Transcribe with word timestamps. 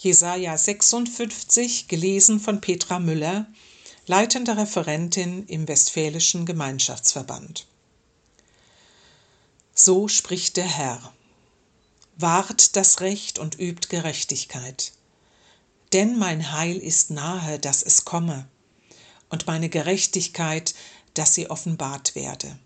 Jesaja 0.00 0.56
56, 0.56 1.88
gelesen 1.88 2.38
von 2.38 2.60
Petra 2.60 3.00
Müller, 3.00 3.46
leitende 4.06 4.56
Referentin 4.56 5.44
im 5.48 5.66
Westfälischen 5.66 6.46
Gemeinschaftsverband. 6.46 7.66
So 9.74 10.06
spricht 10.06 10.56
der 10.56 10.68
Herr. 10.68 11.12
Wahrt 12.16 12.76
das 12.76 13.00
Recht 13.00 13.40
und 13.40 13.58
übt 13.58 13.88
Gerechtigkeit. 13.88 14.92
Denn 15.92 16.16
mein 16.16 16.52
Heil 16.52 16.76
ist 16.76 17.10
nahe, 17.10 17.58
dass 17.58 17.82
es 17.82 18.04
komme, 18.04 18.46
und 19.30 19.48
meine 19.48 19.68
Gerechtigkeit, 19.68 20.76
dass 21.14 21.34
sie 21.34 21.50
offenbart 21.50 22.14
werde. 22.14 22.56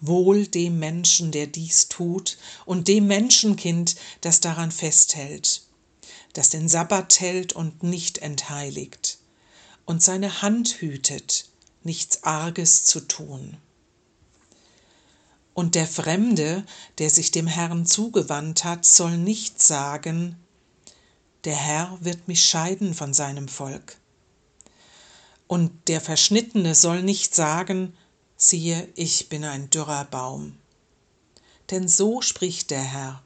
Wohl 0.00 0.46
dem 0.46 0.78
Menschen, 0.78 1.32
der 1.32 1.46
dies 1.46 1.88
tut, 1.88 2.36
und 2.66 2.86
dem 2.86 3.06
Menschenkind, 3.06 3.96
das 4.20 4.40
daran 4.40 4.70
festhält 4.70 5.62
das 6.38 6.50
den 6.50 6.68
Sabbat 6.68 7.18
hält 7.18 7.52
und 7.52 7.82
nicht 7.82 8.18
entheiligt 8.18 9.18
und 9.86 10.04
seine 10.04 10.40
Hand 10.40 10.80
hütet, 10.80 11.46
nichts 11.82 12.22
Arges 12.22 12.84
zu 12.84 13.00
tun. 13.00 13.56
Und 15.52 15.74
der 15.74 15.88
Fremde, 15.88 16.64
der 16.98 17.10
sich 17.10 17.32
dem 17.32 17.48
Herrn 17.48 17.86
zugewandt 17.86 18.62
hat, 18.62 18.84
soll 18.84 19.16
nicht 19.16 19.60
sagen, 19.60 20.36
der 21.42 21.56
Herr 21.56 21.98
wird 22.02 22.28
mich 22.28 22.44
scheiden 22.44 22.94
von 22.94 23.14
seinem 23.14 23.48
Volk. 23.48 23.96
Und 25.48 25.88
der 25.88 26.00
Verschnittene 26.00 26.76
soll 26.76 27.02
nicht 27.02 27.34
sagen, 27.34 27.96
siehe, 28.36 28.88
ich 28.94 29.28
bin 29.28 29.42
ein 29.42 29.70
dürrer 29.70 30.04
Baum. 30.04 30.56
Denn 31.72 31.88
so 31.88 32.22
spricht 32.22 32.70
der 32.70 32.84
Herr, 32.84 33.24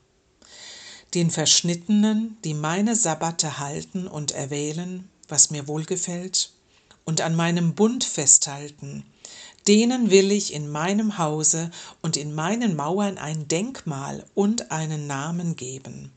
den 1.15 1.31
Verschnittenen, 1.31 2.39
die 2.45 2.55
meine 2.55 2.97
Sabbate 2.97 3.59
halten 3.59 4.07
und 4.07 4.33
erwählen, 4.33 5.09
was 5.29 5.51
mir 5.51 5.69
wohlgefällt, 5.69 6.53
und 7.05 7.21
an 7.21 7.35
meinem 7.35 7.75
Bund 7.75 8.05
festhalten, 8.05 9.05
denen 9.67 10.11
will 10.11 10.33
ich 10.33 10.53
in 10.53 10.71
meinem 10.71 11.19
Hause 11.19 11.71
und 12.01 12.17
in 12.17 12.35
meinen 12.35 12.77
Mauern 12.77 13.19
ein 13.19 13.49
Denkmal 13.49 14.25
und 14.35 14.71
einen 14.71 15.07
Namen 15.07 15.57
geben. 15.57 16.13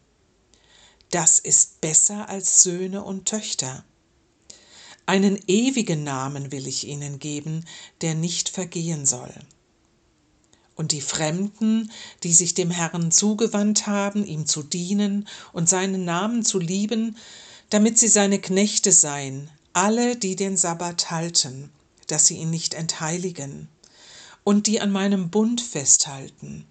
Das 1.10 1.40
ist 1.40 1.82
besser 1.82 2.30
als 2.30 2.64
Söhne 2.64 3.04
und 3.04 3.26
Töchter. 3.26 3.84
Einen 5.06 5.40
ewigen 5.48 6.04
Namen 6.04 6.52
will 6.52 6.68
ich 6.68 6.88
ihnen 6.88 7.20
geben, 7.20 7.66
der 8.02 8.16
nicht 8.16 8.50
vergehen 8.50 9.06
soll 9.06 9.34
und 10.76 10.92
die 10.92 11.02
Fremden, 11.02 11.92
die 12.24 12.34
sich 12.34 12.54
dem 12.54 12.70
Herrn 12.70 13.12
zugewandt 13.12 13.88
haben, 13.88 14.26
ihm 14.26 14.46
zu 14.46 14.62
dienen 14.62 15.28
und 15.54 15.70
seinen 15.70 16.06
Namen 16.06 16.44
zu 16.44 16.60
lieben, 16.60 17.18
damit 17.70 17.98
sie 17.98 18.08
seine 18.08 18.40
Knechte 18.40 18.92
seien, 18.92 19.50
alle, 19.74 20.16
die 20.16 20.36
den 20.36 20.58
Sabbat 20.58 21.12
halten, 21.12 21.72
dass 22.08 22.28
sie 22.28 22.38
ihn 22.38 22.50
nicht 22.50 22.74
entheiligen, 22.74 23.68
und 24.44 24.68
die 24.68 24.80
an 24.80 24.92
meinem 24.92 25.30
Bund 25.30 25.62
festhalten. 25.62 26.66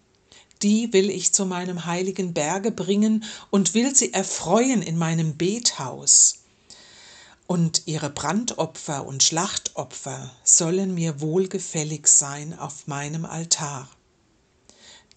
Die 0.63 0.93
will 0.93 1.11
ich 1.11 1.33
zu 1.33 1.45
meinem 1.45 1.85
heiligen 1.85 2.33
Berge 2.33 2.71
bringen 2.71 3.25
und 3.51 3.75
will 3.75 3.95
sie 3.95 4.13
erfreuen 4.13 4.81
in 4.81 4.97
meinem 4.97 5.37
Bethaus. 5.37 6.44
Und 7.47 7.83
ihre 7.87 8.11
Brandopfer 8.11 9.07
und 9.07 9.23
Schlachtopfer 9.23 10.31
sollen 10.45 10.95
mir 10.95 11.21
wohlgefällig 11.21 12.07
sein 12.07 12.59
auf 12.59 12.87
meinem 12.87 13.25
Altar 13.25 13.89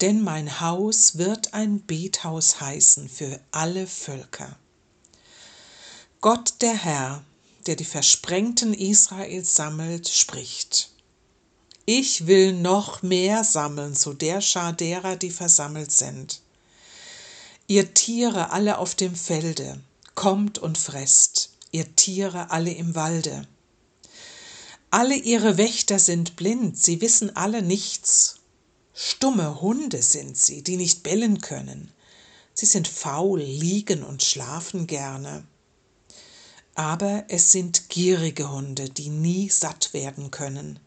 denn 0.01 0.21
mein 0.21 0.59
Haus 0.61 1.17
wird 1.17 1.53
ein 1.53 1.85
Bethaus 1.85 2.61
heißen 2.61 3.09
für 3.09 3.39
alle 3.51 3.87
Völker. 3.87 4.57
Gott 6.21 6.55
der 6.61 6.75
Herr, 6.75 7.23
der 7.65 7.75
die 7.75 7.85
Versprengten 7.85 8.73
Israels 8.73 9.55
sammelt, 9.55 10.07
spricht. 10.07 10.91
Ich 11.85 12.27
will 12.27 12.53
noch 12.53 13.01
mehr 13.01 13.43
sammeln 13.43 13.95
zu 13.95 14.13
der 14.13 14.41
Schar 14.41 14.73
derer, 14.73 15.15
die 15.15 15.31
versammelt 15.31 15.91
sind. 15.91 16.41
Ihr 17.67 17.93
Tiere 17.93 18.51
alle 18.51 18.77
auf 18.77 18.95
dem 18.95 19.15
Felde, 19.15 19.79
kommt 20.15 20.59
und 20.59 20.77
fresst, 20.77 21.51
ihr 21.71 21.95
Tiere 21.95 22.51
alle 22.51 22.71
im 22.71 22.95
Walde. 22.95 23.47
Alle 24.89 25.15
ihre 25.15 25.57
Wächter 25.57 25.99
sind 25.99 26.35
blind, 26.35 26.77
sie 26.77 27.01
wissen 27.01 27.35
alle 27.35 27.61
nichts 27.61 28.37
Stumme 28.99 29.61
Hunde 29.61 30.01
sind 30.01 30.35
sie, 30.35 30.63
die 30.63 30.75
nicht 30.75 31.03
bellen 31.03 31.39
können. 31.39 31.91
Sie 32.55 32.65
sind 32.65 32.87
faul, 32.87 33.39
liegen 33.39 34.01
und 34.01 34.23
schlafen 34.23 34.87
gerne. 34.87 35.45
Aber 36.73 37.25
es 37.27 37.51
sind 37.51 37.89
gierige 37.89 38.51
Hunde, 38.51 38.89
die 38.89 39.09
nie 39.09 39.49
satt 39.49 39.93
werden 39.93 40.31
können. 40.31 40.79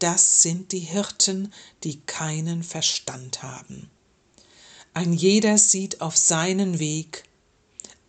Das 0.00 0.42
sind 0.42 0.72
die 0.72 0.80
Hirten, 0.80 1.52
die 1.84 2.00
keinen 2.00 2.64
Verstand 2.64 3.44
haben. 3.44 3.88
Ein 4.92 5.12
jeder 5.12 5.58
sieht 5.58 6.00
auf 6.00 6.16
seinen 6.16 6.80
Weg, 6.80 7.22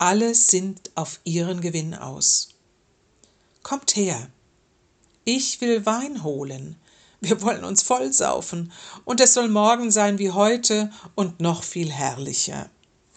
alle 0.04 0.36
sind 0.36 0.92
auf 0.96 1.22
ihren 1.24 1.62
Gewinn 1.62 1.96
aus. 1.96 2.50
Kommt 3.62 3.96
her, 3.96 4.28
ich 5.24 5.62
will 5.62 5.86
Wein 5.86 6.24
holen, 6.24 6.76
wir 7.22 7.42
wollen 7.42 7.64
uns 7.64 7.84
vollsaufen, 7.84 8.74
und 9.06 9.22
es 9.22 9.34
soll 9.34 9.48
morgen 9.48 9.92
sein 9.92 10.20
wie 10.20 10.32
heute 10.32 10.92
und 11.16 11.40
noch 11.40 11.64
viel 11.64 11.90
herrlicher. 11.90 12.70